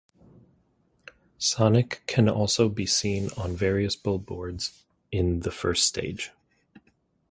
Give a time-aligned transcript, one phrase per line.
[1.37, 6.31] Sonic can also be seen on various billboards in the first stage.